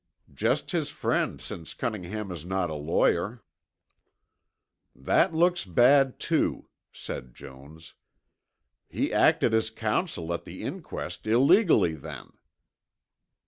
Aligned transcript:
"Just 0.33 0.71
his 0.71 0.89
friend 0.89 1.39
since 1.39 1.75
Cunningham 1.75 2.31
is 2.31 2.43
not 2.43 2.71
a 2.71 2.73
lawyer." 2.73 3.43
"That 4.95 5.35
looks 5.35 5.63
bad, 5.63 6.17
too," 6.19 6.69
said 6.91 7.35
Jones. 7.35 7.93
"He 8.89 9.13
acted 9.13 9.53
as 9.53 9.69
counsel 9.69 10.33
at 10.33 10.43
the 10.43 10.63
inquest 10.63 11.27
illegally 11.27 11.93
then." 11.93 12.31